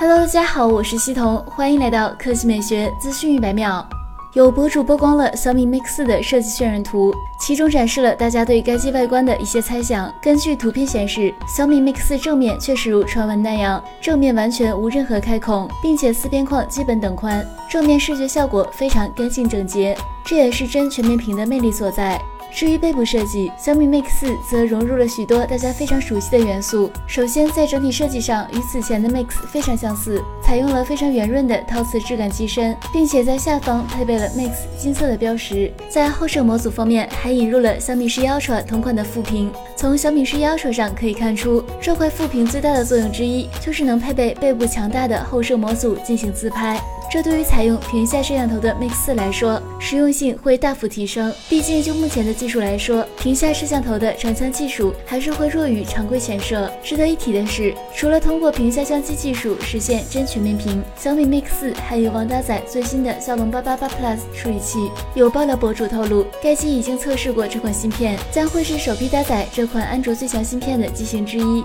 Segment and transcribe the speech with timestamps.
[0.00, 3.84] Hello，大家好，我是西彤，欢迎来到科技美学资讯一百秒。
[4.32, 10.12] 有博主曝光了小米 Mix 4的设计渲染图，其中展示了大家对该机外观的一些猜想。
[10.22, 22.20] 根据图片显示，小米 Mix 4正面确实如传闻那样，正面完全无任何开孔，并且四边框基本等宽，正面视觉效果非常干净整洁，这也是真全面屏的魅力所在。
[22.50, 26.90] 至于背部设计，小米 Mix 4则融入了许多大家非常熟悉的元素。
[27.06, 35.72] 首先，在整体设计上与此前的 Mix 非常相似，采用了非常圆润的陶瓷质感机身，并且在下方配备了 Mix 金色的标识。
[35.88, 39.52] 在后摄模组方面，还引入了小米十一 Ultra 同款的副屏。
[39.76, 46.80] 从小米十一 Ultra 上可以看出，这块副屏最大的作用之一就是能配备背部强大的后摄模组进行自拍。
[47.10, 51.32] 这对于采用屏下摄像头的 Mix 4来说，实用性会大幅提升。
[51.48, 56.70] 毕竟就目前的技术来说，屏下摄像头的长枪技术还是会弱于常规前摄。
[56.82, 64.90] 值得一提的是，除了通过屏下相机技术实现真全面屏，小米 Mix 4还有望搭载最新的骁龙八八八 Plus 处理器。
[65.14, 71.64] 有爆料博主透露，该机已经测试过这款芯片，将会是首批搭载这款安卓最强芯片的机型之一。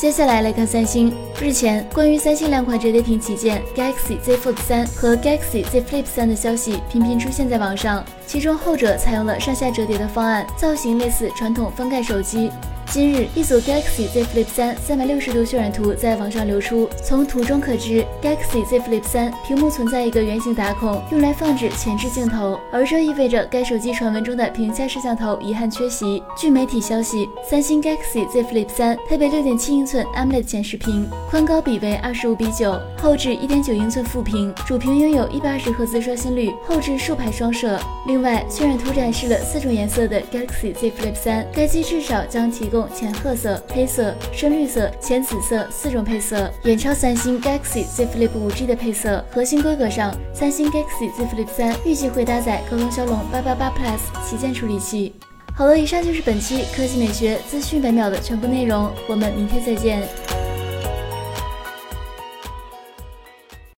[0.00, 1.14] 接下来来看三星。
[1.42, 12.50] 日前，关于三星两款折叠屏旗舰 Galaxy Z Fold 3和 Galaxy Z Flip 3的消息频频出现在网上，其中后者采用了上下折叠的方案，造型类似传统翻盖手机。
[12.92, 16.88] 今日，一组 Galaxy Z Flip 3三百六十度渲染图在网上流出。
[17.04, 26.20] 从图中可知，Galaxy Z Flip 3屏幕存在一个圆形打孔，用来放置前置镜头，而这意味着该手机传闻中的屏下摄像头遗憾缺席。
[26.36, 37.78] 据媒体消息，三星 Galaxy Z Flip 3配备六点七英寸 AMOLED 显示屏，宽高比为二十五比九，后置一点九英寸副屏，主屏拥有一百二十赫兹刷新率，后置竖排双摄。
[38.08, 42.79] 另外，渲染图展示了四种颜色的 Galaxy Z Flip 3，该机至少将提供。
[42.88, 49.24] 浅褐色、黑色、深绿色、浅紫色四种配色，远超三星 Galaxy Z Flip 5G 的配色。
[49.30, 55.14] 核心规格上，三星 Galaxy Z Flip 3预计会搭载高通骁龙888 Plus 旗舰处理器。
[55.54, 60.29] 好了，以上就是本期科技美学资讯百秒的全部内容，我们明天再见。